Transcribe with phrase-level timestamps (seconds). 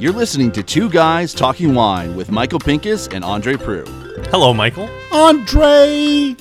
[0.00, 4.26] You're listening to Two Guys Talking Wine with Michael Pinkus and Andre Proulx.
[4.28, 4.88] Hello, Michael.
[5.12, 6.34] Andre.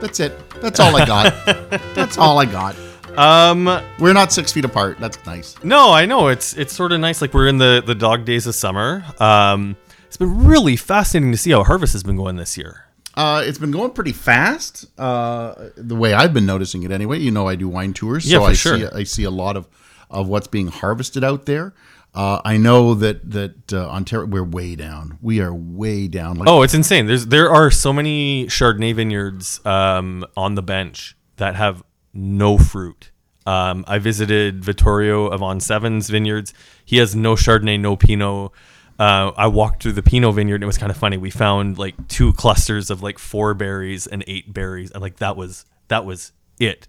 [0.00, 0.32] That's it.
[0.62, 1.34] That's all I got.
[1.94, 2.74] That's all I got.
[3.18, 3.66] Um,
[3.98, 4.98] We're not six feet apart.
[5.00, 5.62] That's nice.
[5.62, 7.20] no, I know it's it's sort of nice.
[7.20, 9.04] Like we're in the the dog days of summer.
[9.20, 9.76] Um,
[10.06, 12.86] it's been really fascinating to see how harvest has been going this year.
[13.14, 14.86] Uh, it's been going pretty fast.
[14.98, 17.18] Uh, the way I've been noticing it, anyway.
[17.18, 18.78] You know, I do wine tours, Yeah, so I sure.
[18.78, 19.68] see I see a lot of
[20.10, 21.74] of what's being harvested out there.
[22.14, 25.18] Uh, I know that that uh, Ontario, we're way down.
[25.22, 26.36] We are way down.
[26.36, 27.06] Like, Oh, it's insane.
[27.06, 31.82] There's there are so many Chardonnay vineyards um, on the bench that have
[32.14, 33.10] no fruit.
[33.44, 36.54] Um, I visited Vittorio of On Sevens vineyards.
[36.84, 38.52] He has no Chardonnay, no Pinot.
[38.98, 40.56] Uh, I walked through the Pinot vineyard.
[40.56, 41.16] and It was kind of funny.
[41.16, 45.36] We found like two clusters of like four berries and eight berries, and like that
[45.36, 46.86] was that was it.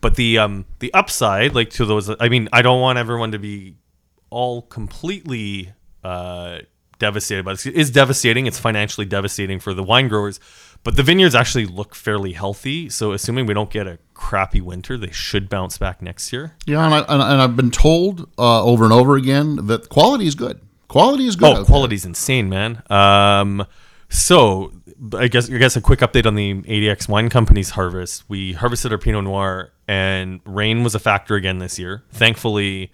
[0.00, 3.38] But the um the upside, like to those, I mean, I don't want everyone to
[3.38, 3.76] be
[4.30, 6.58] all completely uh,
[6.98, 7.66] devastated by this.
[7.66, 8.46] It is devastating.
[8.46, 10.40] It's financially devastating for the wine growers,
[10.82, 12.90] but the vineyards actually look fairly healthy.
[12.90, 16.56] So, assuming we don't get a crappy winter, they should bounce back next year.
[16.66, 20.34] yeah, and, I, and, I've been told uh, over and over again that quality is
[20.34, 20.60] good.
[20.94, 21.56] Quality is good.
[21.56, 22.80] Oh, quality's insane, man.
[22.88, 23.66] Um,
[24.08, 24.72] so
[25.12, 28.22] I guess I guess a quick update on the ADX Wine Company's harvest.
[28.28, 32.04] We harvested our Pinot Noir, and rain was a factor again this year.
[32.12, 32.92] Thankfully,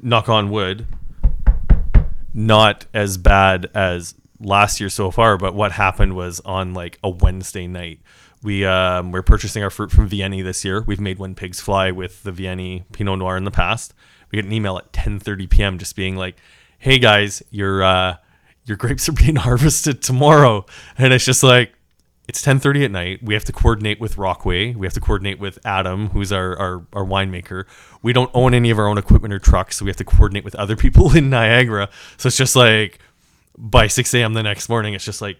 [0.00, 0.86] knock on wood,
[2.32, 5.36] not as bad as last year so far.
[5.36, 8.00] But what happened was on like a Wednesday night.
[8.42, 10.84] We um, we're purchasing our fruit from Vieni this year.
[10.86, 13.92] We've made when pigs fly with the Vieni Pinot Noir in the past.
[14.30, 15.76] We get an email at 10:30 p.m.
[15.76, 16.36] just being like,
[16.82, 18.16] "Hey guys, your uh,
[18.64, 20.66] your grapes are being harvested tomorrow,"
[20.98, 21.74] and it's just like
[22.26, 23.22] it's 10:30 at night.
[23.22, 24.74] We have to coordinate with Rockway.
[24.74, 27.66] We have to coordinate with Adam, who's our, our our winemaker.
[28.02, 30.44] We don't own any of our own equipment or trucks, so we have to coordinate
[30.44, 31.88] with other people in Niagara.
[32.16, 32.98] So it's just like
[33.56, 34.34] by 6 a.m.
[34.34, 35.38] the next morning, it's just like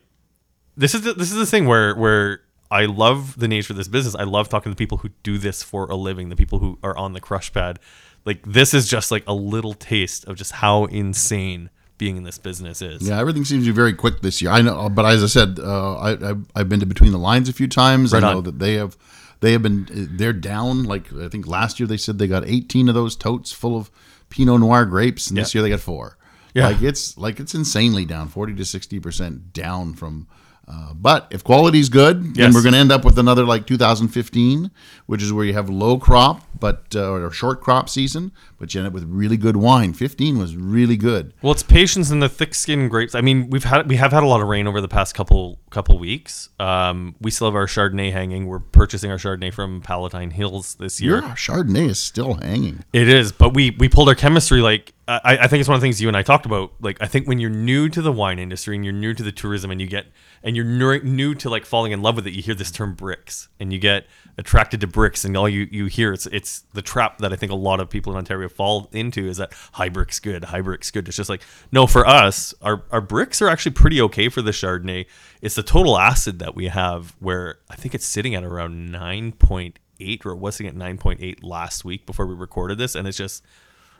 [0.76, 3.88] this is the, this is the thing where where I love the nature of this
[3.88, 4.14] business.
[4.14, 6.96] I love talking to people who do this for a living, the people who are
[6.96, 7.80] on the crush pad.
[8.24, 12.38] Like this is just like a little taste of just how insane being in this
[12.38, 13.08] business is.
[13.08, 14.50] Yeah, everything seems to be very quick this year.
[14.50, 17.48] I know, but as I said, uh, I, I've, I've been to between the lines
[17.48, 18.12] a few times.
[18.12, 18.44] Right I know on.
[18.44, 18.96] that they have,
[19.40, 20.84] they have been, they're down.
[20.84, 23.90] Like I think last year they said they got 18 of those totes full of
[24.30, 26.16] Pinot Noir grapes, and this year they got four.
[26.54, 26.68] Yeah.
[26.68, 30.26] like it's like it's insanely down, 40 to 60 percent down from.
[30.72, 34.70] Uh, but if quality's good, then we're going to end up with another like 2015,
[35.06, 38.80] which is where you have low crop, but uh, or short crop season, but you
[38.80, 39.92] end up with really good wine.
[39.92, 41.34] 15 was really good.
[41.42, 43.14] Well, it's patience and the thick-skinned grapes.
[43.14, 45.58] I mean, we've had we have had a lot of rain over the past couple
[45.70, 46.48] couple weeks.
[46.58, 48.46] Um, we still have our Chardonnay hanging.
[48.46, 51.16] We're purchasing our Chardonnay from Palatine Hills this year.
[51.16, 52.84] Your Chardonnay is still hanging.
[52.92, 54.60] It is, but we we pulled our chemistry.
[54.60, 56.74] Like I, I think it's one of the things you and I talked about.
[56.80, 59.32] Like I think when you're new to the wine industry and you're new to the
[59.32, 60.06] tourism and you get
[60.44, 63.48] and you're new, to like falling in love with it, you hear this term Brix
[63.58, 64.06] and you get
[64.38, 67.50] attracted to Brix and all you you hear it's it's the trap that I think
[67.50, 70.92] a lot of people in Ontario fall into is that high Brix good, high Brix
[70.92, 71.08] good.
[71.08, 71.42] It's just like
[71.72, 75.06] no, for us, our our Brix are actually pretty okay for the Chardonnay.
[75.40, 79.32] It's the total acid that we have where I think it's sitting at around nine
[79.32, 82.78] point eight or it was sitting at nine point eight last week before we recorded
[82.78, 83.42] this, and it's just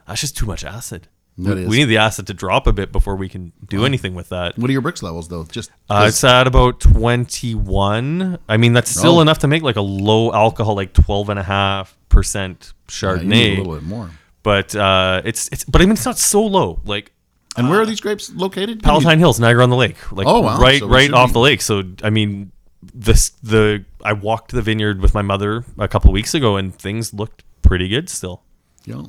[0.07, 1.07] that's just too much acid.
[1.37, 1.67] That we, is.
[1.69, 4.55] we need the acid to drop a bit before we can do anything with that.
[4.57, 5.43] What are your Brix levels though?
[5.45, 8.37] Just Uh, it's at about 21.
[8.47, 9.21] I mean, that's still Oh.
[9.21, 13.27] enough to make like a low alcohol, like 12.5% yeah, you Chardonnay.
[13.27, 14.11] need a little bit more.
[14.43, 16.81] but uh, it's, it's, but I mean, it's not so low.
[16.85, 17.11] Like,
[17.57, 18.83] And where are these grapes located?
[18.83, 20.59] Palatine Hills, Niagara on the Lake, like Oh, wow.
[20.59, 21.61] right, So right off be- the lake.
[21.61, 22.51] So I mean,
[22.93, 26.75] this the I walked the vineyard with my mother a couple of weeks ago, and
[26.75, 28.41] things looked pretty good still.
[28.85, 29.03] Yeah,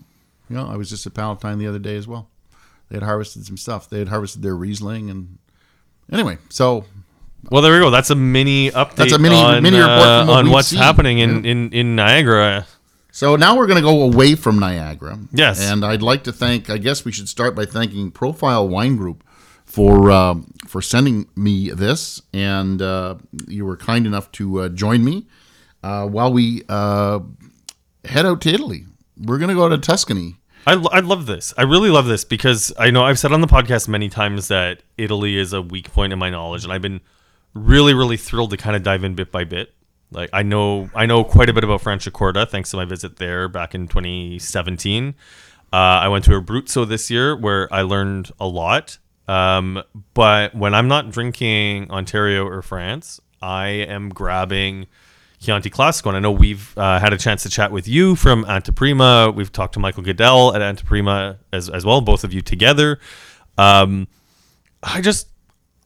[0.49, 0.65] yeah.
[0.65, 2.29] I was just at Palatine the other day as well.
[2.91, 3.89] They had harvested some stuff.
[3.89, 5.39] They had harvested their Riesling, and
[6.13, 6.85] anyway, so
[7.51, 7.91] Well, there we go.
[7.91, 8.95] That's a mini update.
[8.97, 10.79] That's a mini- on, mini report uh, what on what's seen.
[10.79, 11.51] happening in, Yeah.
[11.51, 12.67] in in Niagara.
[13.11, 15.19] so now we're going to go away from Niagara.
[15.33, 15.61] Yes.
[15.61, 16.69] and I'd like to thank.
[16.71, 19.25] I guess we should start by thanking Profile Wine Group
[19.65, 23.15] for um, for sending me this, and uh,
[23.49, 25.27] you were kind enough to uh, join me
[25.83, 27.21] uh, while we uh,
[28.05, 28.85] head out to Italy.
[29.17, 30.37] We're to go to Tuscany.
[30.67, 31.53] I, I love this.
[31.59, 34.83] I really love this because I know I've said on the podcast many times that
[34.97, 37.01] Italy is a weak point in my knowledge, and I've been
[37.53, 39.75] really, really thrilled to kind of dive in bit by bit.
[40.11, 43.49] Like I know, I know quite a bit about Franciacorta thanks to my visit there
[43.49, 45.15] back in 2017.
[45.73, 48.99] Uh, I went to Abruzzo this year where I learned a lot.
[49.27, 49.83] Um,
[50.13, 54.87] but when I'm not drinking Ontario or France, I am grabbing
[55.45, 56.09] Chianti Classico.
[56.09, 59.35] And I know we've uh, had a chance to chat with you from Anteprima.
[59.35, 62.99] We've talked to Michael Goodell at Anteprima as, as well, both of you together.
[63.59, 64.09] Um,
[64.83, 65.29] I just,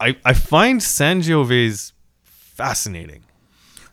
[0.01, 1.93] I, I find Sangiovese
[2.25, 3.25] fascinating.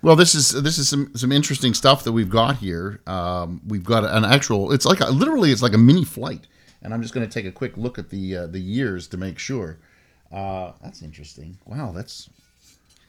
[0.01, 3.01] Well, this is this is some some interesting stuff that we've got here.
[3.07, 4.71] Um, we've got an actual.
[4.71, 6.45] It's like a, literally it's like a mini flight,
[6.83, 9.17] and I'm just going to take a quick look at the uh, the years to
[9.17, 9.79] make sure.
[10.31, 11.57] Uh, that's interesting.
[11.65, 12.29] Wow, that's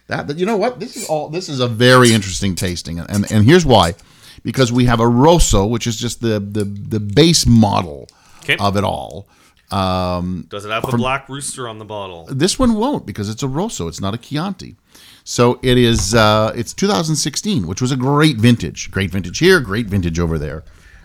[0.09, 0.27] that.
[0.27, 0.81] But you know what?
[0.81, 1.29] This is all.
[1.29, 3.95] This is a very interesting tasting, and and here's why,
[4.43, 8.09] because we have a Rosso, which is just the the the base model
[8.43, 8.57] Okay.
[8.59, 9.27] of it all.
[9.73, 12.27] Um, Does it have a black rooster on the bottle?
[12.31, 13.89] this one won't because it's a Rosso.
[13.89, 14.77] It's not a Chianti.
[15.25, 16.15] So it is.
[16.15, 18.91] Uh, it's 2016, which was a great vintage.
[18.93, 19.59] Great vintage here.
[19.61, 20.63] Great vintage over there.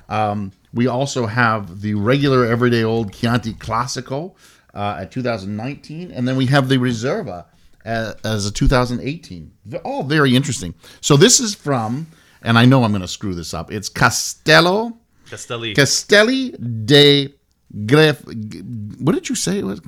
[0.09, 4.33] Um, we also have the regular everyday old Chianti Classico
[4.75, 7.45] uh, at 2019, and then we have the Reserva
[7.86, 9.51] as a 2018.
[9.83, 10.74] All very interesting.
[11.01, 12.07] So this is from,
[12.42, 13.72] and I know I'm going to screw this up.
[13.72, 14.98] It's Castello
[15.31, 15.74] Castelli.
[15.74, 17.33] Castelli de
[17.74, 18.22] Gref.
[19.01, 19.81] What did you say it was?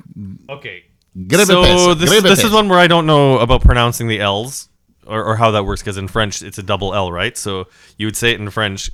[0.48, 0.84] okay.
[1.28, 4.68] Greve so this, this is one where I don't know about pronouncing the L's
[5.06, 7.36] or, or how that works because in French it's a double L, right?
[7.36, 7.68] So
[7.98, 8.90] you would say it in French,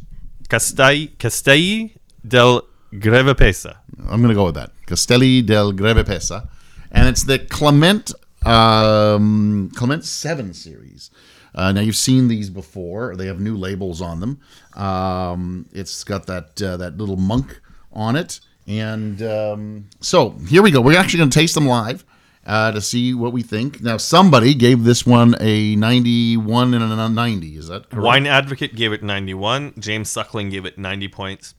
[0.51, 1.97] Castelli, Castelli
[2.27, 3.77] del Greve Pesa.
[4.01, 4.73] I'm going to go with that.
[4.87, 6.49] Castelli del Greve Pesa.
[6.91, 8.13] And it's the Clement
[8.47, 11.11] um, Clement 7 series.
[11.55, 13.17] Uh, now, you've seen these before.
[13.17, 14.41] They have new labels on them.
[14.75, 17.61] Um, it's got that, uh, that little monk
[17.93, 18.41] on it.
[18.67, 20.81] And um, so here we go.
[20.81, 22.05] We're actually going to taste them live
[22.47, 23.83] uh, to see what we think.
[23.83, 27.57] Now, somebody gave this one a 91 and a 90.
[27.57, 28.05] Is that correct?
[28.05, 29.75] Wine Advocate gave it 91.
[29.79, 31.55] James Suckling gave it 90 points.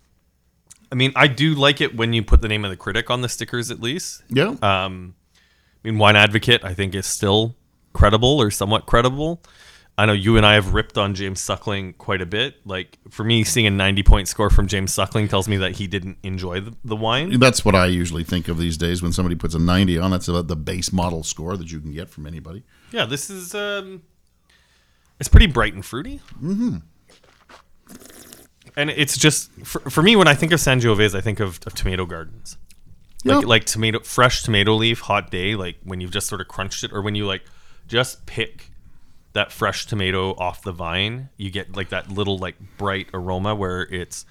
[0.91, 3.21] I mean, I do like it when you put the name of the critic on
[3.21, 4.23] the stickers at least.
[4.29, 4.55] Yeah.
[4.61, 5.15] Um,
[5.83, 7.55] I mean, Wine Advocate, I think, is still
[7.93, 9.41] credible or somewhat credible.
[9.97, 12.65] I know you and I have ripped on James Suckling quite a bit.
[12.65, 15.87] Like, for me, seeing a 90 point score from James Suckling tells me that he
[15.87, 17.37] didn't enjoy the, the wine.
[17.39, 20.11] That's what I usually think of these days when somebody puts a 90 on.
[20.11, 22.63] That's about the base model score that you can get from anybody.
[22.91, 24.03] Yeah, this is, um,
[25.19, 26.21] it's pretty bright and fruity.
[26.41, 26.77] Mm-hmm.
[28.77, 31.75] And it's just, for, for me, when I think of Sangiovese, I think of, of
[31.75, 32.57] tomato gardens.
[33.23, 36.83] Like, like tomato, fresh tomato leaf, hot day, like when you've just sort of crunched
[36.83, 37.43] it, or when you like
[37.87, 38.71] just pick
[39.33, 43.83] that fresh tomato off the vine, you get like that little like bright aroma where
[43.83, 44.25] it's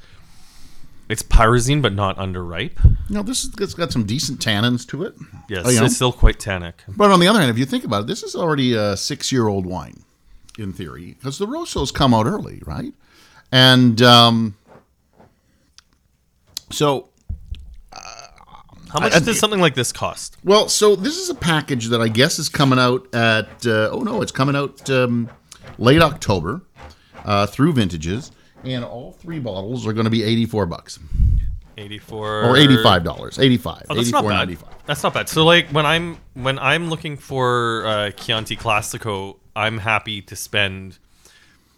[1.08, 2.78] it's pyrazine but not underripe.
[3.08, 5.14] No, this is, it's got some decent tannins to it.
[5.48, 6.82] Yes, Oh, it's still quite tannic.
[6.88, 9.66] But on the other hand, if you think about it, this is already a six-year-old
[9.66, 10.04] wine,
[10.58, 12.94] in theory, because the Rossos come out early, right?
[13.50, 14.56] And um,
[16.70, 17.08] so,
[18.92, 20.36] How much I- does something like this cost?
[20.44, 23.66] well, so this is a package that I guess is coming out at.
[23.66, 25.28] Uh, oh no, it's coming out um,
[25.78, 26.62] late October
[27.24, 28.32] uh, through Vintages,
[28.64, 30.98] and all three bottles are going to be eighty-four bucks
[31.78, 33.38] Eighty four or eighty-five dollars.
[33.38, 33.86] Eighty-five.
[33.88, 34.48] Oh, that's not bad.
[34.48, 34.64] 84.95.
[34.86, 35.28] That's not bad.
[35.30, 40.98] So like when I'm when I'm looking for uh, Chianti Classico, I'm happy to spend.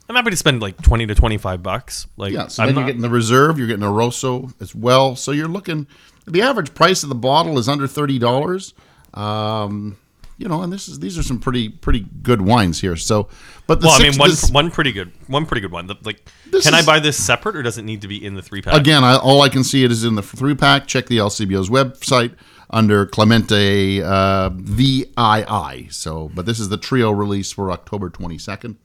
[0.09, 2.09] I'm happy to spend like twenty to twenty five bucks.
[2.17, 4.75] Like Yeah, so I'm then not- you're getting the reserve, you're getting a Rosso as
[4.75, 5.15] well.
[5.15, 5.87] So you're looking.
[6.27, 8.75] The average price of the bottle is under thirty dollars.
[9.15, 9.97] Um,
[10.39, 12.97] you know, and this is these are some pretty pretty good wines here.
[12.97, 13.29] So,
[13.67, 15.87] but the well, I mean, one this- one pretty good, one pretty good one.
[15.87, 16.29] The- like,
[16.63, 18.75] can I buy this separate or does it need to be in the three pack?
[18.75, 20.87] again, I, all I can see it is in the three pack.
[20.87, 22.35] Check the LCBO's website
[22.71, 25.89] under Clemente uh, VII.
[25.91, 28.77] So, but this is the trio release for October twenty second.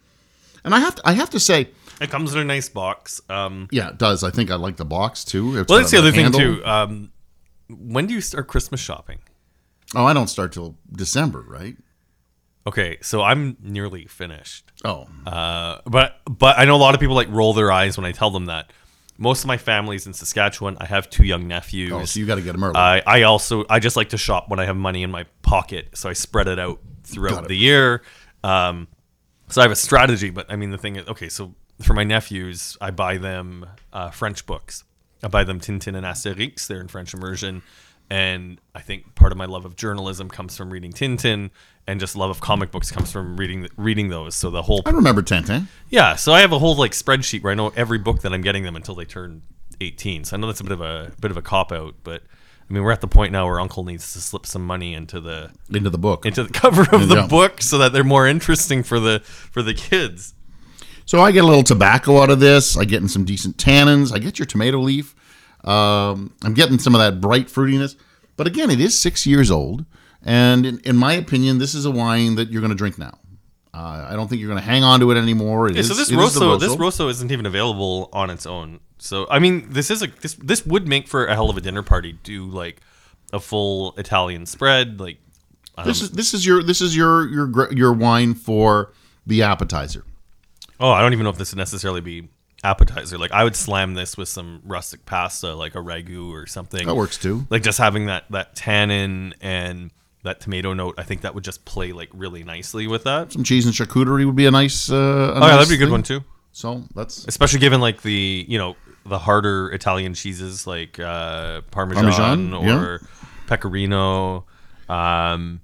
[0.64, 1.70] And I have to I have to say,
[2.02, 3.22] It comes in a nice box.
[3.30, 4.24] Um, yeah, it does.
[4.24, 5.58] I think I like the box too.
[5.58, 6.64] It's well, that's the other thing too.
[6.66, 7.12] Um,
[7.70, 9.20] when do you start Christmas shopping?
[9.96, 11.78] Oh, I don't start till December, right?
[12.66, 14.72] Okay, so I'm nearly finished.
[14.84, 18.06] Oh, Uh, but but I know a lot of people like roll their eyes when
[18.06, 18.72] I tell them that.
[19.20, 20.78] Most of my family's in Saskatchewan.
[20.80, 21.92] I have two young nephews.
[21.92, 22.76] oh, so you got to get them early.
[22.76, 25.98] I, I also I just like to shop when I have money in my pocket,
[25.98, 27.48] so I spread it out throughout it.
[27.48, 28.04] the year.
[28.44, 28.88] Um,
[29.50, 32.04] so I have a strategy, but I mean the thing is, okay, so for my
[32.04, 34.84] nephews, I buy them uh, French books.
[35.24, 36.68] I buy them Tintin and Asterix.
[36.68, 37.62] They're in French immersion,
[38.10, 41.50] and I think part of my love of journalism comes from reading Tintin,
[41.88, 44.36] and just love of comic books comes from reading reading those.
[44.36, 45.68] So the whole I remember Tintin.
[45.90, 48.42] yeah, so I have a whole like spreadsheet where I know every book that I'm
[48.42, 49.42] getting them until they turn
[49.82, 50.26] 18.
[50.26, 52.24] So I know that's a bit of a bit of a cop out, but
[52.70, 55.20] I mean we're at the point now where Uncle needs to slip some money into
[55.20, 56.26] the into the book.
[56.26, 59.74] into the cover of the book so that they're more interesting for the for the
[59.74, 60.34] kids.
[61.08, 62.78] So I get a little tobacco out of this.
[62.78, 64.14] I get in some decent tannins.
[64.14, 65.16] I get your tomato leaf.
[65.64, 67.96] Um, I'm getting some of that bright fruitiness.
[68.36, 69.86] But again, it is six years old,
[70.24, 73.18] and in, in my opinion, this is a wine that you're going to drink now.
[73.74, 75.68] Uh, I don't think you're going to hang on to it anymore.
[75.70, 78.30] It Yeah, is- so this it is the rosso, this rosso isn't even available on
[78.30, 78.80] its own.
[79.00, 81.62] So I mean, this is a this this would make for a hell of a
[81.62, 82.14] dinner party.
[82.24, 82.82] Do like
[83.32, 85.18] a full Italian spread, like
[85.86, 88.94] This is this is your this is your your your wine for
[89.26, 90.04] the appetizer.
[90.80, 92.30] Oh, I don't even know if this would necessarily be
[92.64, 93.18] appetizer.
[93.18, 96.86] Like I would slam this with some rustic pasta, like a ragu or something.
[96.86, 97.46] That works too.
[97.50, 99.92] Like just having that that tannin and
[100.24, 103.32] that tomato note, I think that would just play like really nicely with that.
[103.32, 104.92] Some cheese and charcuterie would be a nice.
[104.92, 105.92] Uh, a Oh yeah, that'd be a good thing.
[105.92, 106.24] one too.
[106.52, 112.12] So that's especially given like the you know the harder Italian cheeses like uh, Parmesan,
[112.12, 113.02] Parmesan, or
[113.46, 114.46] Pecorino.
[114.90, 115.62] Um,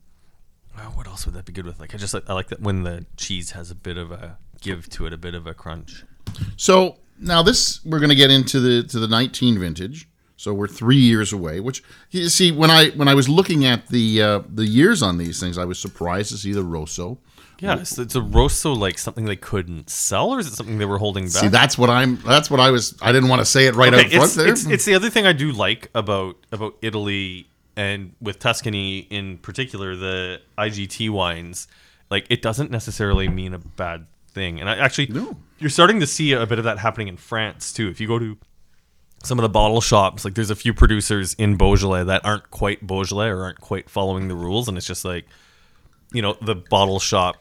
[0.77, 1.79] oh, what else would that be good with?
[1.79, 4.37] Like I just like, I like that when the cheese has a bit of a
[4.63, 6.03] give to it, a bit of a crunch.
[6.57, 10.07] So now this we're going to get into the to the 19 vintage.
[10.35, 11.59] So we're three years away.
[11.59, 15.17] Which you see when I when I was looking at the uh, the years on
[15.17, 17.19] these things, I was surprised to see the Rosso.
[17.59, 20.85] Yeah, it's, it's a rosso like something they couldn't sell, or is it something they
[20.85, 21.33] were holding back?
[21.33, 22.17] See, that's what I'm.
[22.25, 22.97] That's what I was.
[23.01, 24.47] I didn't want to say it right Okay, up front it's, there.
[24.47, 29.37] it's, it's the other thing I do like about about Italy and with Tuscany in
[29.37, 31.67] particular, the IGT wines.
[32.09, 35.37] Like it doesn't necessarily mean a bad thing, and I actually No.
[35.59, 37.87] you're starting to see a bit of that happening in France too.
[37.89, 38.37] If you go to
[39.23, 42.85] some of the bottle shops, like there's a few producers in Beaujolais that aren't quite
[42.85, 45.25] Beaujolais or aren't quite following the rules, and it's just like
[46.11, 47.37] you know the bottle shop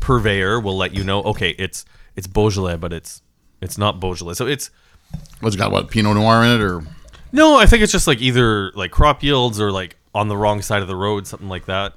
[0.00, 1.84] purveyor will let you know, okay, it's
[2.16, 3.22] it's Beaujolais, but it's
[3.60, 4.70] it's not Beaujolais, so it's
[5.40, 5.70] What's it got?
[5.70, 6.82] What Pinot Noir in it, or
[7.32, 10.60] no, I think it's just like either like crop yields or like on the wrong
[10.62, 11.92] side of the road, something like that.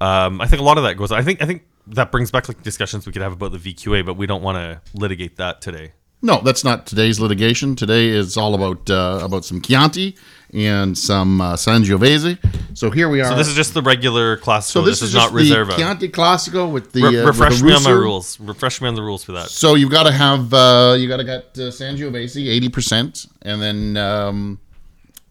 [0.00, 1.12] Um, I think a lot of that goes.
[1.12, 4.04] I think I think that brings back like discussions we could have about the VQA,
[4.04, 5.92] but we don't want to litigate that today.
[6.22, 6.40] no?
[6.40, 7.76] That's not today's litigation.
[7.76, 10.16] Today is all about uh, about some Chianti
[10.52, 12.38] and some uh, Sangiovese.
[12.76, 13.28] So here we are.
[13.28, 14.66] So this is just the regular class.
[14.66, 15.70] So this, is, not Reserva.
[15.70, 18.38] the Chianti Classico with the Re- uh, with the refresh me on my rules.
[18.40, 19.48] Refresh me on the rules for that.
[19.48, 23.60] So you've got to have uh, you got to get uh, Sangiovese eighty percent, and
[23.60, 24.60] then um,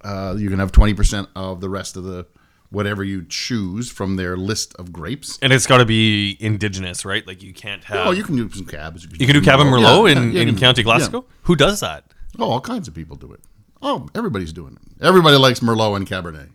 [0.02, 2.26] uh, you can have twenty percent of the rest of the
[2.70, 5.40] whatever you choose from their list of grapes.
[5.42, 7.26] And it's got to be indigenous, right?
[7.26, 8.08] Like you can't have.
[8.08, 9.06] Oh, you can do some cabs.
[9.06, 11.22] you can do Cabin Merlot Yeah, in, yeah, in can- County yeah.
[11.44, 12.06] Who does that?
[12.40, 13.40] Oh, all kinds of people do it.
[13.82, 15.04] Oh, everybody's doing it.
[15.04, 16.50] Everybody likes Merlot and Cabernet.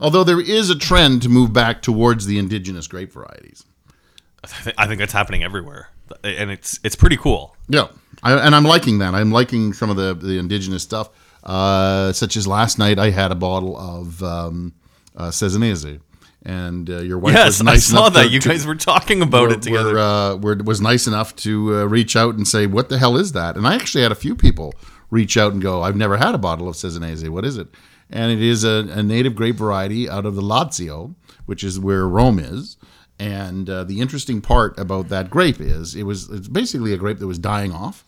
[0.00, 3.64] Although there is a trend to move back towards the indigenous grape varieties.
[4.44, 5.88] I I think that's happening everywhere,
[6.24, 7.54] and it's it's pretty cool.
[7.68, 7.88] Yeah,
[8.22, 9.14] I, and I'm liking that.
[9.14, 11.10] I'm liking some of the the indigenous stuff,
[11.44, 14.74] uh, such as last night I had a bottle of um,
[15.16, 16.00] uh, Cesanese,
[16.44, 18.22] and uh, your wife Yes, was nice I saw enough that.
[18.24, 19.94] to- you guys were talking about were, it together.
[19.94, 23.16] Were, uh, were, was nice enough to uh, reach out and say, "What the hell
[23.16, 24.74] is that?" And I actually had a few people
[25.10, 27.28] reach out and go, "I've never had a bottle of Cesanese.
[27.28, 27.68] What is it?"
[28.12, 31.14] And it is a, a native grape variety out of the Lazio,
[31.46, 32.76] which is where Rome is.
[33.20, 37.18] And uh, the interesting part about that grape is it was it's basically a grape
[37.18, 38.04] that was dying off,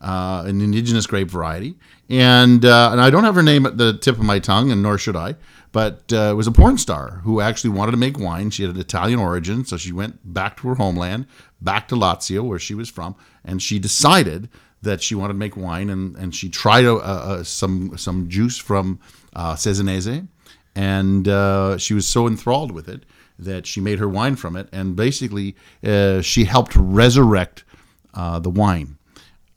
[0.00, 1.76] uh, an indigenous grape variety.
[2.08, 4.82] And uh, and I don't have her name at the tip of my tongue, and
[4.82, 5.36] nor should I.
[5.72, 8.50] But uh, it was a porn star who actually wanted to make wine.
[8.50, 11.26] She had an Italian origin, so she went back to her homeland,
[11.60, 13.14] back to Lazio, where she was from,
[13.44, 14.48] and she decided
[14.82, 15.88] that she wanted to make wine.
[15.88, 18.98] And, and she tried uh, uh, some some juice from
[19.36, 20.26] uh, Cesanese,
[20.74, 23.04] and uh, she was so enthralled with it
[23.38, 24.68] that she made her wine from it.
[24.72, 25.54] And basically,
[25.84, 27.64] uh, she helped resurrect
[28.12, 28.98] uh, the wine.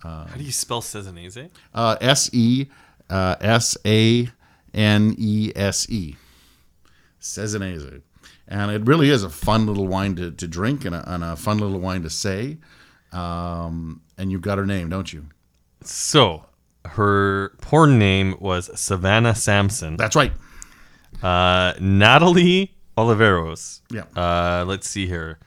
[0.10, 1.50] How do you spell Cesanese?
[1.74, 2.68] Uh, S E
[3.10, 4.30] uh, S A
[4.74, 6.16] N E S E.
[7.22, 8.02] Cesanese.
[8.48, 11.36] And it really is a fun little wine to, to drink and a, and a
[11.36, 12.58] fun little wine to say.
[13.12, 15.28] Um, and you've got her name, don't you?
[15.82, 16.46] So
[16.86, 19.96] her porn name was Savanna Samson.
[19.96, 20.34] That's right.
[21.22, 23.82] Uh, Natalie Oliveros.
[23.90, 24.04] Yeah.
[24.16, 25.40] Uh, let's see here.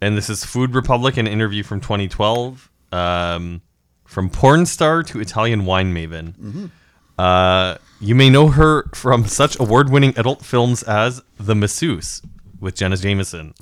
[0.00, 2.70] And this is Food Republic, an interview from 2012.
[2.92, 3.62] Um,
[4.12, 6.70] from porn star to Italian wine maven.
[7.18, 12.20] Uh, you may know her from such award winning adult films as The Masseuse
[12.60, 13.54] with Jenna Jameson,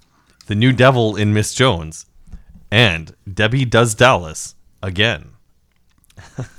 [0.46, 2.06] The New Devil in Miss Jones,
[2.70, 5.30] and Debbie Does Dallas again.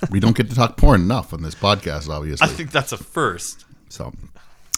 [0.10, 2.46] We don't get to talk porn enough on this podcast, obviously.
[2.50, 3.66] I think that's a first.
[3.90, 4.14] So,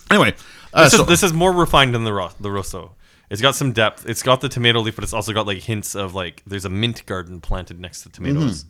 [0.10, 0.34] anyway,
[0.74, 2.96] uh, This, so, is, this is more refined than the ro- the rosso.
[3.30, 4.08] It's got some depth.
[4.10, 6.70] It's got the tomato leaf, but it's also got like hints of like there's a
[6.70, 8.66] mint garden planted next to tomatoes.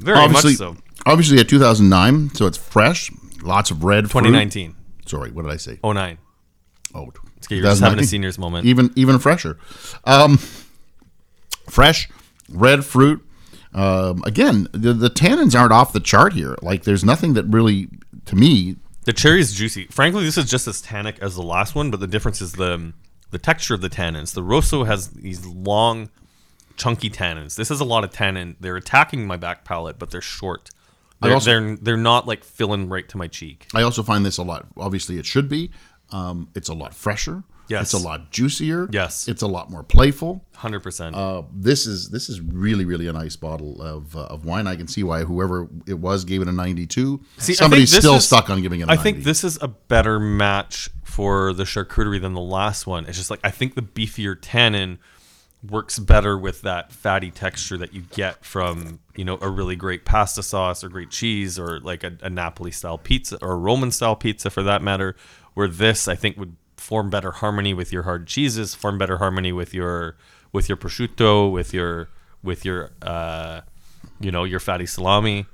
[0.00, 0.76] Very obviously, much so.
[1.06, 3.10] obviously, a 2009, so it's fresh.
[3.42, 4.10] Lots of red.
[4.10, 4.20] fruit.
[4.22, 4.74] 2019,
[5.06, 5.78] Sorry, what did I say?
[5.84, 6.18] 09.
[6.94, 7.08] Oh,
[7.44, 8.66] Okay, you're just having a seniors moment.
[8.66, 9.58] even even fresher.
[10.04, 10.38] Um,
[11.68, 12.08] fresh
[12.48, 13.24] red fruit.
[13.72, 16.56] Um, again, the, the tannins aren't off the chart here.
[16.60, 17.88] Like, there's nothing that really,
[18.26, 19.86] to me, The cherry is juicy.
[19.86, 22.92] Frankly, this is just as tannic as the last one, but the difference is the
[23.30, 24.34] the texture of the tannins.
[24.34, 26.10] The Rosso has these long,
[26.80, 27.56] chunky tannins.
[27.56, 28.56] This is a lot of tannin.
[28.60, 30.70] They're attacking my back palate, but they're short.
[31.20, 33.66] They're, also- they're they're not like filling right to my cheek.
[33.74, 34.66] I also find this a lot.
[34.76, 35.70] Obviously, it should be.
[36.10, 37.44] Um, it's a lot fresher.
[37.68, 37.82] Yes.
[37.94, 38.88] It's a lot juicier.
[38.90, 39.28] Yes.
[39.28, 40.44] It's a lot more playful.
[40.56, 41.14] Hundred percent.
[41.14, 44.66] Uh, this is this is really really a nice bottle of, uh, of wine.
[44.66, 47.20] I can see why whoever it was gave it a 92.
[47.38, 49.02] See, Somebody's still is- stuck on giving it a I 90.
[49.02, 53.04] think this is a better match for the charcuterie than the last one.
[53.06, 54.98] It's just like I think the beefier tannin
[55.68, 60.04] works better with that fatty texture that you get from you know a really great
[60.04, 63.90] pasta sauce or great cheese or like a, a Napoli style pizza or a Roman
[63.90, 65.16] style pizza for that matter.
[65.54, 69.52] Where this I think would form better harmony with your hard cheeses, form better harmony
[69.52, 70.16] with your
[70.52, 72.08] with your prosciutto, with your
[72.42, 73.60] with your uh,
[74.18, 75.46] you know your fatty salami.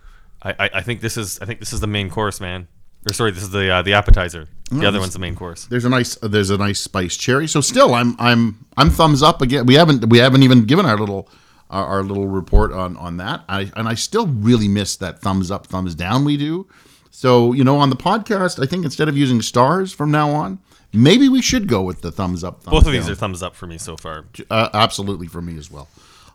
[0.43, 2.69] I, I, I think this is I think this is the main course, man.
[3.07, 4.49] Or sorry, this is the uh, the appetizer.
[4.71, 5.67] The other one's the main course.
[5.67, 7.47] there's a nice there's a nice spiced cherry.
[7.47, 9.65] So still, I'm I'm I'm thumbs up again.
[9.65, 11.29] We haven't we haven't even given our little
[11.71, 13.45] our, our little report on on that.
[13.49, 16.67] I and I still really miss that thumbs up thumbs down we do.
[17.13, 20.59] So you know on the podcast, I think instead of using stars from now on,
[20.93, 22.65] maybe we should go with the thumbs up.
[22.65, 24.25] Thumbs Both of these are thumbs up for me so far.
[24.51, 25.89] uh, absolutely for me as well.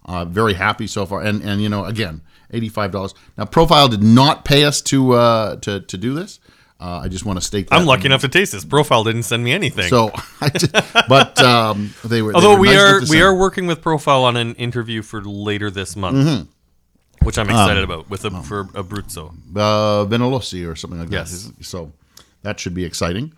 [0.06, 3.14] Uh, very happy so far, and and you know again, eighty five dollars.
[3.38, 6.40] Now, Profile did not pay us to uh, to to do this.
[6.82, 7.70] Uh, I just want to state.
[7.70, 7.76] That.
[7.80, 8.66] I'm lucky enough to taste this.
[8.66, 9.88] Profile didn't send me anything.
[9.88, 10.10] So,
[10.42, 10.72] I just,
[11.08, 12.32] but um, they were.
[12.32, 15.02] they Although were we nice are we send- are working with Profile on an interview
[15.04, 17.26] for later this month, Mm-hmm.
[17.26, 19.56] which I'm Um, excited about with a for Abruzzo, Bruzzo.
[19.56, 21.44] uh, Benelossi or something like Yes.
[21.56, 21.64] that.
[21.64, 21.92] So
[22.42, 23.32] that should be exciting.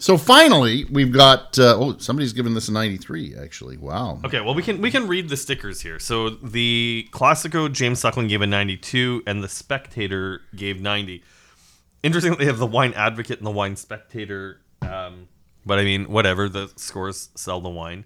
[0.00, 1.58] So finally, we've got.
[1.58, 3.34] Uh, oh, somebody's given this a ninety three.
[3.36, 4.20] Actually, wow.
[4.24, 5.98] Okay, well we can we can read the stickers here.
[5.98, 11.22] So the Classico James Suckling gave a 92, and the Spectator gave 90.
[12.02, 14.60] Interesting that they have the Wine Advocate and the Wine Spectator.
[14.82, 15.28] Um,
[15.66, 16.48] but I mean, whatever.
[16.48, 18.04] The scores sell the wine.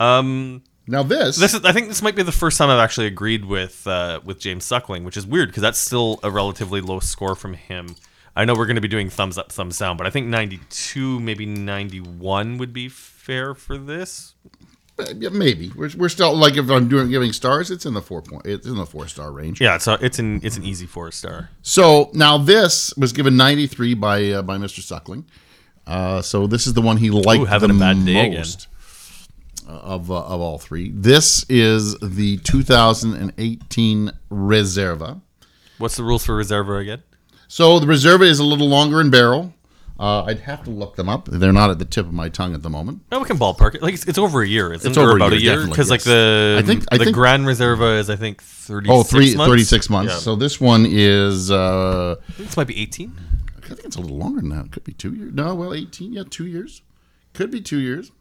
[0.00, 1.36] Um, Now this.
[1.36, 4.20] this is, I think this might be the first time I've actually agreed with uh,
[4.24, 7.96] with James Suckling, which is weird because that's still a relatively low score from him.
[8.36, 11.18] I know we're going to be doing thumbs up, thumbs down, but I think 92,
[11.18, 14.34] maybe 91 would be fair for this.
[15.16, 18.22] Yeah, maybe we're, we're still like if I'm doing giving stars, it's in the four
[18.22, 18.46] point.
[18.46, 19.60] It's in the four star range.
[19.60, 21.50] Yeah, so it's an it's an easy four star.
[21.62, 24.80] So now this was given 93 by uh, by Mr.
[24.80, 25.24] Suckling.
[25.86, 28.38] Uh, so this is the one he liked Ooh, having the a bad day again.
[28.38, 28.68] most
[29.68, 30.90] uh, of uh, of all three.
[30.90, 35.20] This is the 2018 Reserva.
[35.78, 37.02] What's the rules for Reserva again?
[37.46, 39.54] So the Reserva is a little longer in barrel.
[39.98, 41.24] Uh, I'd have to look them up.
[41.26, 43.00] They're not at the tip of my tongue at the moment.
[43.10, 43.82] No, we can ballpark it.
[43.82, 44.72] Like it's, it's over a year.
[44.72, 47.46] It's, It's over about a year, because like the I think- I the think- Grand
[47.46, 48.88] Reserva is I think thirty.
[48.88, 49.50] Oh, three, months?
[49.50, 50.12] 36 months.
[50.12, 50.18] Yeah.
[50.20, 53.12] So this one is, uh, I think this might be eighteen.
[53.56, 54.66] I think it's a little longer than that.
[54.66, 55.34] It could be two years.
[55.34, 56.12] No, well, 18.
[56.14, 56.80] Yeah, two years.
[57.34, 58.12] Could be two years.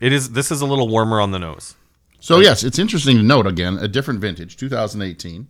[0.00, 0.32] It is.
[0.32, 1.74] This is a little warmer on the nose.
[2.20, 5.48] So yes, it's interesting to note again a different vintage, 2018.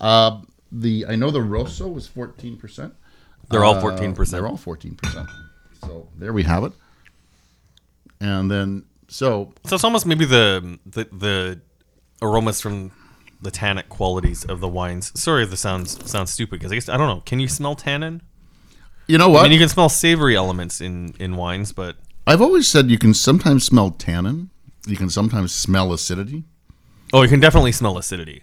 [0.00, 2.94] Uh, the I know the Rosso was 14 percent.
[3.50, 4.30] They're all 14%.
[4.30, 5.28] They're all 14 percent.
[5.80, 6.72] So there we have it.
[8.20, 11.60] And then so So it's almost maybe the the the
[12.22, 12.90] aromas from
[13.42, 15.12] the tannic qualities of the wines.
[15.20, 17.22] Sorry if this sounds sounds stupid because I guess I don't know.
[17.26, 18.22] Can you smell tannin?
[19.06, 19.38] you know what?
[19.38, 19.42] I what?
[19.44, 23.12] mean, you can smell savory elements in in wines, but I've always said you can
[23.12, 24.50] sometimes smell tannin.
[24.86, 26.44] You can sometimes smell acidity.
[27.12, 28.42] oh, you can definitely smell acidity.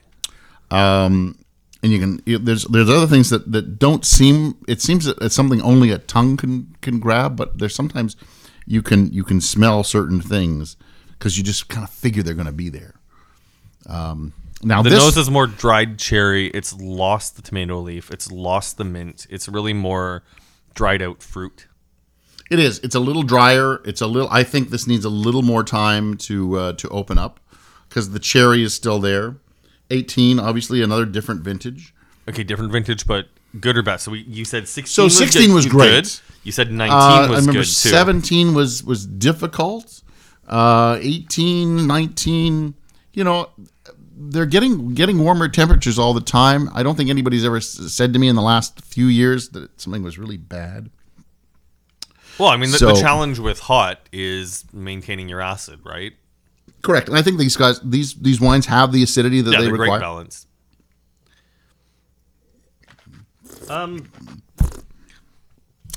[0.69, 1.37] Um,
[1.83, 5.17] and you can you, there's there's other things that, that don't seem it seems that
[5.21, 8.15] it's something only a tongue can can grab, but there's sometimes
[8.65, 10.77] you can you can smell certain things
[11.13, 12.95] because you just kind of figure they're going to be there.
[13.87, 16.47] Um, now The this nose is more dried cherry.
[16.49, 18.11] It's lost the tomato leaf.
[18.11, 19.25] It's lost the mint.
[19.29, 20.23] It's really more
[20.75, 21.67] dried out fruit.
[22.51, 23.81] it is it's a little drier.
[23.85, 24.29] It's a little.
[24.29, 27.39] I think this needs a little more time to uh, to open up
[27.89, 29.35] because the cherry is still there.
[29.91, 31.93] 18, obviously another different vintage.
[32.29, 33.27] Okay, different vintage, but
[33.59, 33.99] good or bad.
[33.99, 34.93] So we, you said sixteen.
[34.93, 35.71] So was 16 good- was good.
[35.73, 36.21] great.
[36.43, 37.63] You said nineteen Uh, I was remember good too.
[37.65, 40.01] 17 was was difficult.
[40.47, 42.73] Uh, 18, 19,
[43.13, 43.49] you know,
[44.17, 46.69] they're getting getting warmer temperatures all the time.
[46.73, 49.79] I don't think anybody's ever s- said to me in the last few years that
[49.79, 50.89] something was really bad.
[52.37, 56.13] Well, I mean, the, the So- challenge with hot is maintaining your acid, right?
[56.81, 57.09] Correct.
[57.09, 59.89] And I think these guys these these wines have the acidity that Yeah, they require.
[59.89, 60.47] great balance.
[63.69, 64.11] Um,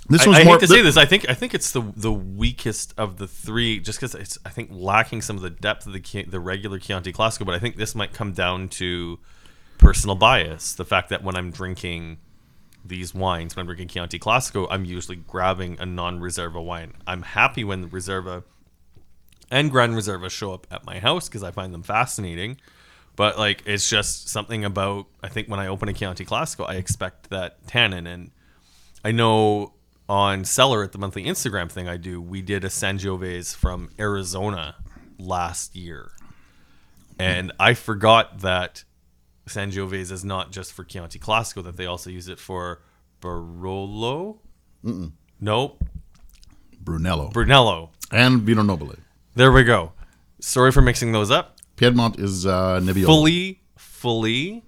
[0.09, 0.97] This I, one's I more hate to say this.
[0.99, 4.51] I think I think it's the the weakest of the three, just because it's I
[4.51, 7.47] think lacking some of the depth of the the regular Chianti Classico.
[7.47, 9.19] But I think this might come down to
[9.79, 10.75] personal bias.
[10.75, 12.19] The fact that when I'm drinking
[12.85, 16.93] these wines, when I'm drinking Chianti Classico, I'm usually grabbing a non-Reserva wine.
[17.07, 18.45] I'm happy when the Reserva
[19.55, 22.61] and Grand Reserva show up at my house because I find them fascinating.
[23.15, 26.75] But like, it's just something about I think when I open a Chianti Classico, I
[26.75, 28.33] expect that tannin, and
[29.05, 29.75] I know
[30.09, 34.75] on Cellar at the monthly Instagram thing I do, we did a Sangiovese from Arizona
[35.21, 36.11] last year,
[37.21, 38.83] and I forgot that
[39.47, 42.83] Sangiovese is not just for Chianti Classico; that they also use it for
[43.21, 44.39] Barolo.
[45.41, 45.85] Nope,
[46.81, 47.93] Brunello Brunello.
[48.11, 48.97] and Vino Nobile.
[49.37, 49.93] There we go.
[50.41, 51.57] Sorry for mixing those up.
[51.77, 53.07] Piedmont is uh, Nebbiolo.
[53.07, 54.63] Fully, fully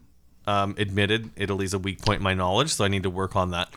[0.46, 3.52] um, admitted Italy's a weak point in my knowledge, so I need to work on
[3.52, 3.68] that.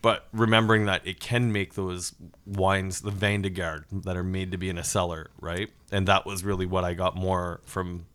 [0.00, 2.14] But remembering that it can make those
[2.46, 5.70] wines, the Vin de Garde, that are made to be in a cellar, right?
[5.92, 8.06] And that was really what I got more from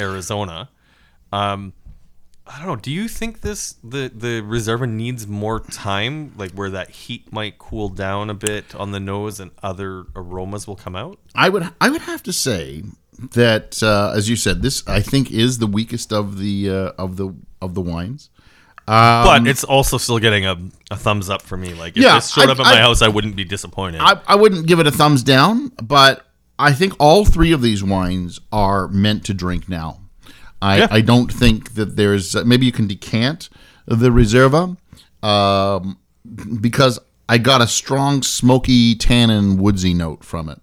[0.00, 0.68] Arizona.
[1.32, 1.72] Um,
[2.54, 2.76] I don't know.
[2.76, 7.58] Do you think this the the Reserva needs more time, like where that heat might
[7.58, 11.18] cool down a bit on the nose and other aromas will come out?
[11.34, 12.82] I would I would have to say
[13.32, 17.16] that uh, as you said, this I think is the weakest of the uh, of
[17.16, 18.28] the of the wines.
[18.86, 20.56] but it's also still getting a,
[20.90, 21.72] a thumbs up for me.
[21.72, 24.00] Like if Yeah, this showed I- up at my house, I wouldn't be disappointed.
[24.02, 26.26] I, I wouldn't give it a thumbs down, but
[26.58, 30.00] I think all three of these wines are meant to drink now.
[30.62, 30.86] I, Yeah.
[30.90, 33.50] I don't think that there's maybe you can decant
[33.86, 34.76] the Reserva
[35.22, 35.98] um,
[36.60, 36.98] because
[37.28, 40.60] I got a strong smoky tannin woodsy note from it,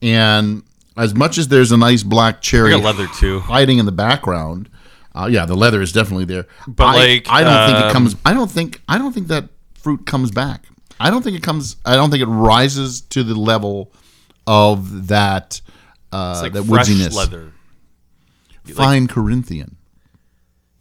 [0.00, 0.62] and
[0.96, 3.40] as much as there's a nice black cherry leather too.
[3.40, 4.70] hiding in the background,
[5.14, 6.46] uh, yeah, the leather is definitely there.
[6.66, 8.16] But, I, like, I don't think it um, comes.
[8.24, 10.64] I don't think I don't think that fruit comes back.
[10.98, 11.76] I don't think it comes.
[11.84, 13.92] I don't think it rises to the level
[14.46, 15.60] of that
[16.10, 17.14] uh, It's like that woodsiness.
[17.14, 17.52] leather.
[18.74, 19.76] Fine Corinthian.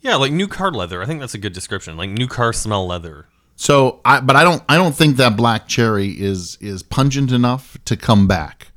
[0.02, 1.02] Yeah, like new car leather.
[1.02, 1.98] I think that's a good description.
[1.98, 3.28] Like new car smell leather.
[3.56, 7.78] So, I but I don't I don't think that black cherry is is pungent enough
[7.86, 8.72] to come back.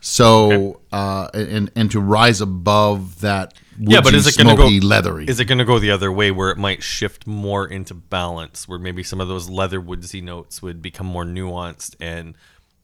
[0.00, 5.26] So uh, and and to rise above that Yeah, but is it gonna go- leathery?
[5.26, 8.68] Is it going to go the other way where it might shift more into balance,
[8.68, 12.36] where maybe some of those leather woodsy notes would become more nuanced, and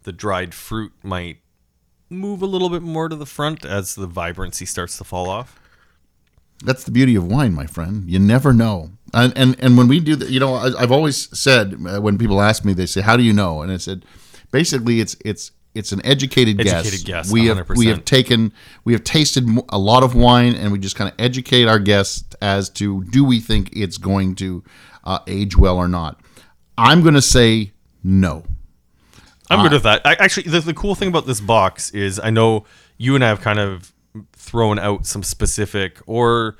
[0.02, 1.38] the dried fruit might
[2.10, 5.60] move a little bit more to the front as the vibrancy starts to fall off?
[6.62, 8.08] That's the beauty of wine, my friend.
[8.08, 8.90] You never know.
[9.12, 12.18] And and, and when we do that, you know, I, I've always said uh, when
[12.18, 14.04] people ask me, they say, "How do you know?" And I said,
[14.50, 16.72] basically, it's it's it's an educated, guess.
[16.86, 17.88] Educated guess, We have we 100%.
[17.88, 18.52] have taken
[18.84, 22.24] we have tasted a lot of wine, and we just kind of educate our guests
[22.40, 24.62] as to do we think it's going to
[25.04, 26.20] uh, age well or not.
[26.78, 28.44] I'm going to say no.
[29.50, 30.02] I'm Uh, good with that.
[30.04, 32.64] I, actually, the, the cool thing about this box is I know
[32.98, 33.92] you and I have kind of
[34.32, 36.56] thrown out some specific, or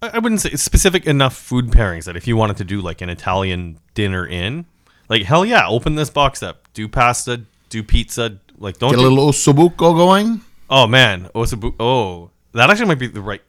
[0.00, 3.08] I wouldn't say specific enough food pairings that if you wanted to do like an
[3.08, 4.66] Italian dinner in,
[5.08, 9.02] like hell yeah, open this box up, do pasta, do pizza, like don't Get a
[9.02, 10.40] do, little ossobuco going.
[10.70, 13.42] oh man, osabu, oh that actually might be the right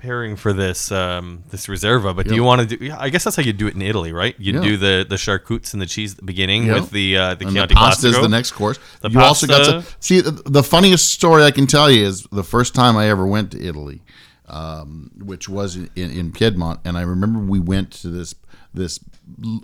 [0.00, 3.22] pairing for this um this reserva but do you want to do yeah, i guess
[3.24, 4.60] that's how you do it in italy right you Yeah.
[4.62, 6.74] do the the charcutes and the cheese at the beginning Yeah.
[6.80, 8.78] with the uh the And the Chianti pasta is the next course.
[9.02, 12.04] The you also got pasta- to see the, the funniest story I can tell you
[12.06, 14.00] is the first time I ever went to Italy,
[14.48, 18.34] um, which was in, in Piedmont, and I remember we went to this
[18.72, 18.98] this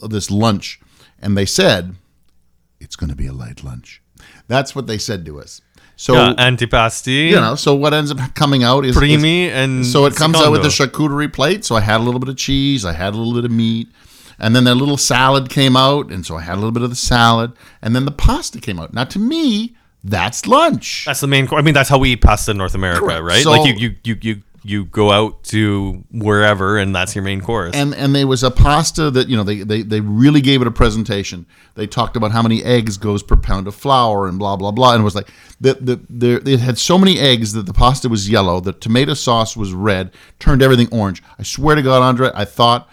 [0.08, 0.80] this lunch,
[1.18, 1.94] and they said
[2.78, 4.02] it's going to be a light lunch.
[4.48, 5.60] That's what they said to us.
[5.98, 9.84] So yeah, antipasti, you know, so what ends up coming out is is- primi, and
[9.86, 11.64] so it comes out with the charcuterie plate.
[11.64, 13.88] So I had a little bit of cheese, I had a little bit of meat,
[14.38, 16.90] and then that little salad came out, and so I had a little bit of
[16.90, 18.92] the salad, and then the pasta came out.
[18.92, 21.04] Now to me, that's lunch.
[21.06, 21.46] That's the main.
[21.46, 21.60] course.
[21.60, 23.22] I mean, that's how we eat pasta in North America, Correct.
[23.24, 23.42] right?
[23.42, 27.40] So- like you, you, you, you, you go out to wherever, and that's your main
[27.40, 27.74] course.
[27.74, 30.66] and and there was a pasta that you know they, they they really gave it
[30.66, 31.46] a presentation.
[31.74, 34.92] They talked about how many eggs goes per pound of flour and blah blah blah,
[34.92, 35.28] and it was like
[35.60, 39.14] the the there it had so many eggs that the pasta was yellow, the tomato
[39.14, 41.22] sauce was red, turned everything orange.
[41.38, 42.88] I swear to God, Andre, I thought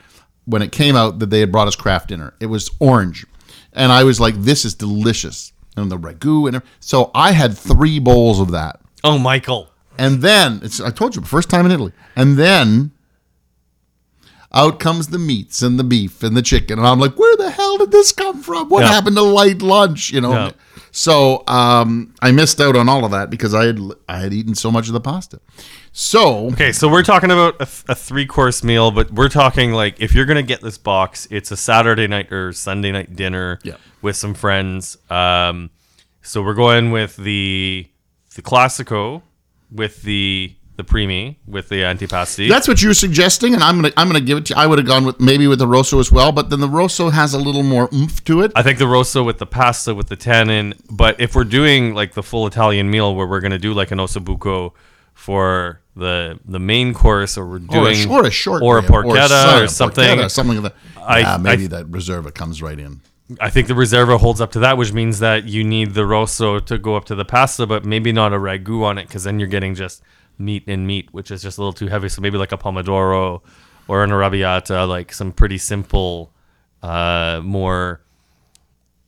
[0.45, 2.33] when it came out that they had brought us Kraft Dinner.
[2.39, 3.25] It was orange,
[3.73, 7.57] and I was like, this is delicious, and the ragu and every- so I had
[7.57, 8.79] three bowls of that.
[9.05, 11.91] oh, Michael, And then it's I told you first time in Italy.
[12.15, 12.91] And then
[14.55, 16.77] out comes the meats and the beef and the chicken.
[16.77, 18.69] And I'm like, where the hell did this come from?
[18.69, 18.89] What Yeah.
[18.91, 20.11] happened to light lunch?
[20.11, 20.31] You know?
[20.31, 20.51] Yeah.
[20.91, 24.53] So um, I missed out on all of that because I had I had eaten
[24.53, 25.39] so much of the pasta.
[25.91, 29.71] So Okay, so we're talking about a, th- a three course meal, but we're talking
[29.71, 33.59] like if you're gonna get this box, it's a Saturday night or Sunday night dinner
[33.63, 33.77] Yeah.
[34.03, 34.97] with some friends.
[35.09, 35.71] Um,
[36.21, 37.87] so we're going with the
[38.35, 39.23] the Classico
[39.73, 42.49] with the the Primi with the antipasti.
[42.49, 44.53] That's what you're suggesting, and I'm gonna I'm gonna give it to.
[44.55, 44.59] you.
[44.59, 47.09] I would have gone with maybe with the rosso as well, but then the rosso
[47.11, 48.51] has a little more oomph to it.
[48.55, 50.73] I think the rosso with the pasta with the tannin.
[50.89, 53.99] But if we're doing like the full Italian meal where we're gonna do like an
[53.99, 54.71] ossobuco
[55.13, 57.57] for the the main course, or we're or
[57.89, 60.03] a, doing or a short or a porchetta or, some- something.
[60.17, 61.01] porchetta, something like that.
[61.07, 63.01] I- yeah, maybe I- that reserva comes right in.
[63.39, 66.59] I think the Reserva holds up to that, which means that you need the rosso
[66.59, 69.39] to go up to the pasta, but maybe not a ragu on it because then
[69.39, 70.01] you're getting just
[70.37, 72.09] meat and meat, which is just a little too heavy.
[72.09, 73.41] So maybe like a pomodoro
[73.87, 76.31] or an arrabbiata, like some pretty simple,
[76.81, 78.01] uh, more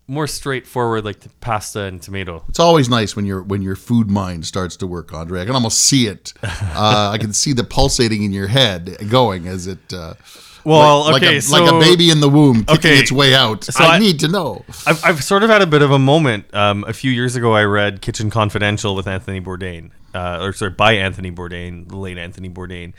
[0.07, 2.43] more straightforward like pasta and tomato.
[2.47, 5.41] It's always nice when your when your food mind starts to work, Andre.
[5.41, 6.33] I can almost see it.
[6.77, 9.93] Uh, I can see the pulsating in your head going as it.
[9.93, 10.15] Uh,
[10.65, 13.11] Well, like, okay, like, a, so like a baby in the womb kicking Okay, its
[13.11, 13.63] way out.
[13.63, 14.65] so I, I- need to know.
[14.87, 16.53] I've, I've sort of had a bit of a moment.
[16.53, 20.71] Um, a few years ago, I read Kitchen Confidential with Anthony Bourdain, uh, or sorry,
[20.71, 22.93] by Anthony Bourdain, the late Anthony Bourdain.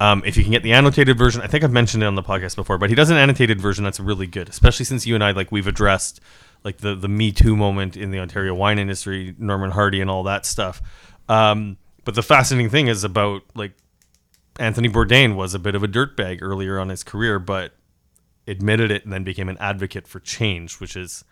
[0.00, 2.22] Um, if you can get the annotated version, I think I've mentioned it on the
[2.22, 5.22] podcast before, but he does an annotated version that's really good, especially since you and
[5.22, 6.20] I like we've addressed
[6.64, 10.22] like the the Me Too moment in the Ontario wine industry, Norman Hardie, and all
[10.22, 10.80] that stuff.
[11.28, 13.72] Um, but the fascinating thing is about like
[14.58, 17.72] Anthony Bourdain was a bit of a dirtbag earlier on his career, but
[18.46, 21.24] admitted it and then became an advocate for change, which is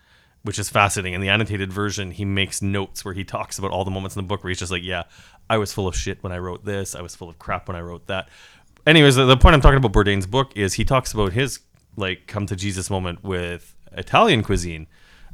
[0.43, 1.13] which is fascinating.
[1.13, 4.21] In the annotated version, he makes notes where he talks about all the moments in
[4.21, 5.03] the book where he's just like, "Yeah,
[5.49, 6.95] I was full of shit when I wrote this.
[6.95, 8.29] I was full of crap when I wrote that."
[8.87, 11.59] Anyways, the, the point I'm talking about Bourdain's book is he talks about his
[11.97, 14.87] like come to Jesus moment with Italian cuisine.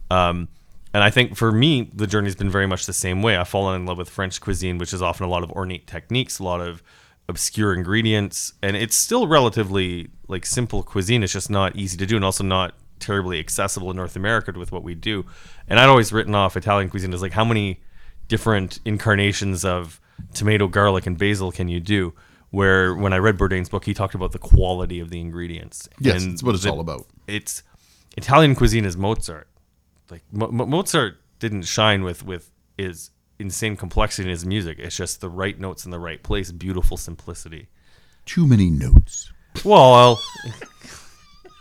[0.09, 0.47] Um,
[0.93, 3.35] and I think for me, the journey's been very much the same way.
[3.35, 6.39] I've fallen in love with French cuisine, which is often a lot of ornate techniques,
[6.39, 6.81] a lot of
[7.27, 11.23] obscure ingredients, and it's still relatively like simple cuisine.
[11.23, 14.71] It's just not easy to do, and also not terribly accessible in North America with
[14.71, 15.25] what we do.
[15.67, 17.81] And I'd always written off Italian cuisine as like how many
[18.27, 19.99] different incarnations of
[20.33, 22.13] tomato, garlic, and basil can you do?
[22.51, 25.89] Where when I read Bourdain's book, he talked about the quality of the ingredients.
[25.99, 27.05] Yes, and that's what it's all about.
[27.27, 27.63] It's
[28.15, 29.47] Italian cuisine is Mozart
[30.09, 34.79] like Mo- Mo- Mozart didn't shine with with his insane complexity in his music.
[34.79, 37.67] It's just the right notes in the right place, beautiful simplicity.
[38.25, 39.31] Too many notes.
[39.63, 40.19] Well,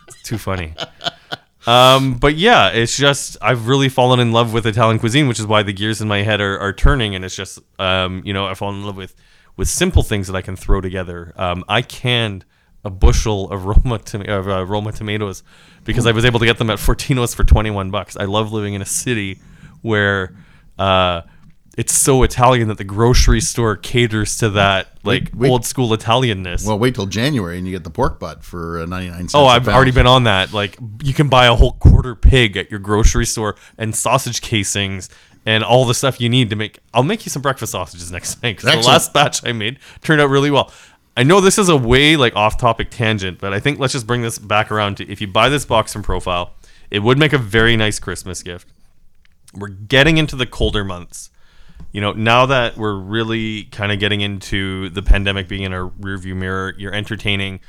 [0.09, 0.75] it's too funny.
[1.67, 5.47] Um, but yeah, it's just I've really fallen in love with Italian cuisine, which is
[5.47, 8.47] why the gears in my head are, are turning, and it's just um, you know
[8.47, 9.15] I've fallen in love with
[9.57, 11.33] with simple things that I can throw together.
[11.37, 12.45] Um, I canned
[12.85, 15.43] a bushel of Roma tom- of uh, Roma tomatoes
[15.85, 18.17] because I was able to get them at Fortino's for twenty one bucks.
[18.17, 19.41] I love living in a city
[19.81, 20.35] where
[20.79, 21.23] uh,
[21.77, 25.51] it's so Italian that the grocery store caters to that like wait.
[25.51, 26.67] old school Italianness.
[26.67, 29.35] Well, wait till January and you get the pork butt for uh, 99 cents.
[29.35, 30.53] Oh, I've already been on that.
[30.53, 35.09] Like, you can buy a whole quarter pig at your grocery store and sausage casings
[35.47, 36.79] and all the stuff you need to make.
[36.93, 40.21] I'll make you some breakfast sausages next night because the last batch I made turned
[40.21, 40.73] out really well.
[41.17, 44.23] I know this is a way like off-topic tangent, but I think let's just bring
[44.23, 46.55] this back around to if you buy this box from Profile,
[46.91, 48.69] it would make a very nice Christmas gift.
[49.55, 51.31] We're getting into the colder months
[51.95, 55.89] you know, now that we're really kind of getting into the pandemic being in our
[55.91, 57.61] rearview mirror, you're entertaining.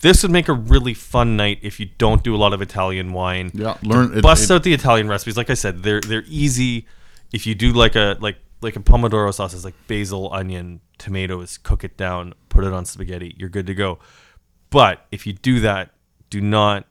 [0.00, 3.12] This would make a really fun night if you don't do a lot of Italian
[3.12, 3.50] wine.
[3.52, 5.36] Yeah, learn- it- bust it- out the Italian recipes.
[5.36, 6.86] Like I said, they're they're easy.
[7.32, 11.58] If you do like a like like a pomodoro sauce is like basil, onion, tomatoes,
[11.58, 13.98] cook it down, put it on spaghetti, you're good to go.
[14.70, 15.90] But if you do that,
[16.30, 16.86] do not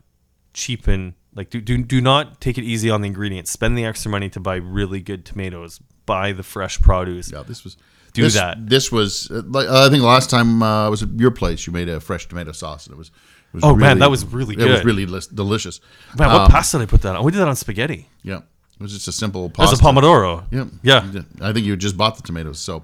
[0.54, 3.52] cheapen like do, do do not take it easy on the ingredients.
[3.52, 5.80] Spend the extra money to buy really good tomatoes.
[6.06, 7.32] Buy the fresh produce.
[7.32, 7.78] Yeah, this was.
[8.13, 8.67] Do this, that.
[8.70, 9.32] This was.
[9.32, 11.65] Uh, like, I think last time uh, was at your place.
[11.65, 13.08] You made a fresh tomato sauce, and it was.
[13.08, 15.80] It was Oh, man, that was really It was really lis- delicious.
[16.17, 17.24] Man, what Um, pasta did I put that on?
[17.26, 18.08] We did that on spaghetti.
[18.24, 18.44] Yeah, it
[18.82, 19.76] was just a simple pasta.
[19.76, 20.46] a pomodoro.
[20.52, 21.22] Yeah, Yeah.
[21.41, 22.60] I think you just bought the tomatoes.
[22.60, 22.84] So,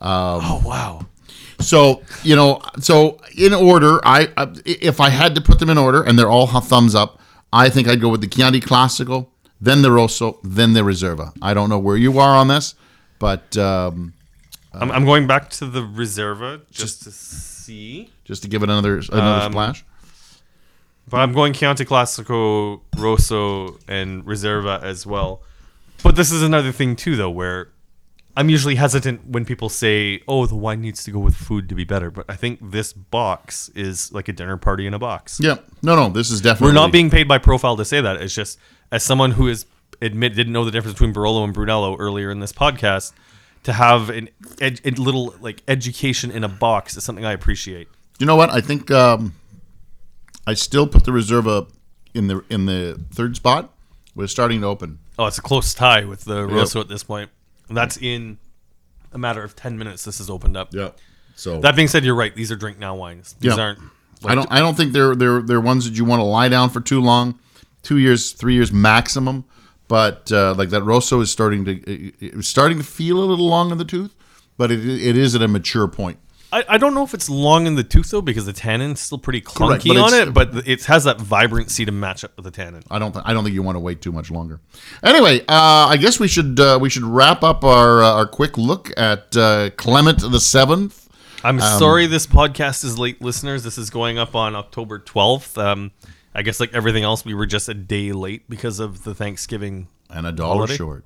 [0.00, 1.06] Oh wow.
[1.60, 5.78] so you know, so in order, I, I if I had to put them in
[5.78, 7.19] order, and they're all thumbs up,
[7.52, 9.26] I think I'd go with the Chianti Classico,
[9.60, 11.32] then the Rosso, then the Reserva.
[11.42, 12.74] I don't know where you are on this,
[13.18, 14.14] but um,
[14.72, 18.10] I'm, I'm going back to the Reserva just, to see.
[18.24, 19.84] just to give it another another Um, splash.
[21.08, 25.42] But I'm going Chianti Classico, Rosso, and Reserva as well.
[26.04, 27.68] But this is another thing too, though, where
[28.36, 31.74] I'm usually hesitant when people say, "Oh, the wine needs to go with food to
[31.74, 35.40] be better." But I think this box is like a dinner party in a box.
[35.42, 38.20] Yeah, no, no, this is definitely We're not being paid by Profile to say that.
[38.22, 38.58] It's just
[38.92, 39.66] as someone who is
[40.00, 43.12] admit didn't know the difference between Barolo and Brunello earlier in this podcast,
[43.64, 44.28] to have an
[44.60, 47.88] ed, a little like education in a box is something I appreciate.
[48.18, 48.50] You know what?
[48.50, 49.34] I think um,
[50.46, 51.68] I still put the Reserva
[52.14, 53.72] in the in the third spot.
[54.14, 54.98] We're starting to open.
[55.18, 57.30] Oh, it's a close tie with the Rosso at this point.
[57.70, 58.38] That's in
[59.12, 60.04] a matter of ten minutes.
[60.04, 60.74] This has opened up.
[60.74, 60.90] Yeah.
[61.36, 62.34] So That being said, you're right.
[62.34, 63.34] These are drink now wines.
[63.40, 63.62] These Yeah.
[63.62, 63.78] aren't.
[64.24, 64.50] I don't.
[64.52, 67.00] I don't think they're they're they're ones that you want to lie down for too
[67.00, 67.38] long,
[67.82, 69.44] two years, three years maximum.
[69.88, 73.78] But uh, like that Rosso is starting to starting to feel a little long in
[73.78, 74.14] the tooth,
[74.58, 76.18] but it it is at a mature point.
[76.52, 79.18] I, I don't know if it's long in the tooth though, because the tannin's still
[79.18, 82.32] pretty Correct, clunky but on it's- it, but it has that vibrancy to match up
[82.36, 82.82] with the tannin.
[82.90, 83.12] I don't.
[83.12, 84.60] Th- I don't think you want to wait too much longer.
[85.04, 88.58] Anyway, uh, I guess we should uh, we should wrap up our uh, our quick
[88.58, 91.08] look at uh, Clement the Seventh.
[91.44, 93.62] I'm Um, sorry this podcast is late, listeners.
[93.62, 95.56] This is going up on October 12th.
[95.56, 95.90] Um,
[96.34, 99.88] I guess like everything else, we were just a day late because of the Thanksgiving.
[100.10, 100.76] And a dollar Holiday?
[100.76, 101.04] short.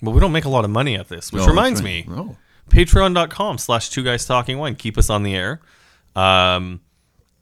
[0.00, 2.06] But we don't make a lot of money at this, which reminds me.
[2.08, 2.36] Oh.
[2.70, 4.74] patreon.com slash two guys talking wine.
[4.74, 5.60] Keep us on the air.
[6.14, 6.80] Um,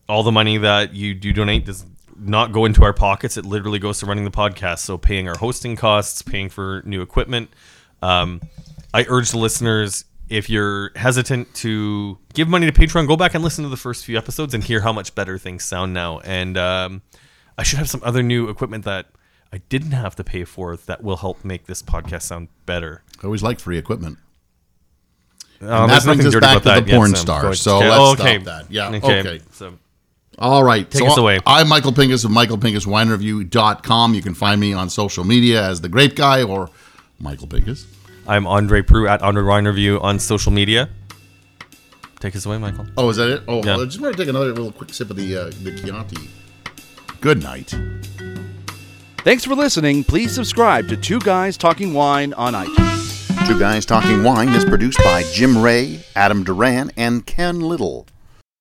[0.09, 1.87] all the money that you do donate does
[2.19, 3.37] not go into our pockets.
[3.37, 4.81] It literally goes to running the podcast.
[4.81, 7.51] So paying our hosting costs, paying for new equipment.
[8.03, 8.41] Um,
[8.93, 13.43] I urge the listeners, if you're hesitant to give money to Patreon, go back and
[13.43, 16.21] listen to the first few episodes and hear how much better things sound now.
[16.21, 17.03] And um,
[17.59, 19.07] I should have some other new equipment that
[19.53, 23.03] I didn't have to pay for that will help make this podcast sound better.
[23.21, 24.19] I always like free equipment.
[25.63, 27.17] Um, that brings nothing us dirty back to that the yet, porn Sam.
[27.17, 27.89] star, Go so Okay.
[27.91, 28.67] let's Oh, stop that.
[28.71, 29.41] Yeah, okay.
[29.53, 29.75] So
[30.39, 30.91] All right.
[30.91, 31.39] Take us away.
[31.45, 34.15] I'm Michael Pinkus of MichaelPinkusWineReview.com.
[34.15, 36.71] You can find me on social media as The Grape Guy or
[37.19, 37.85] Michael Pinkus.
[38.27, 40.89] I'm Andre Proulx at Andre Wine Review on social media.
[42.21, 42.87] Take us away, Michael.
[42.97, 43.43] Oh, is that it?
[43.49, 43.77] Oh, Yeah.
[43.77, 46.29] I just want to take another little quick sip of the uh, the Chianti.
[47.21, 47.75] Good night.
[49.25, 50.05] Thanks for listening.
[50.05, 52.90] Please subscribe to Two Guys Talking Wine on iTunes.
[53.51, 58.07] Two Guys Talking Wine is produced by Jim Ray, Adam Duran, and Ken Little.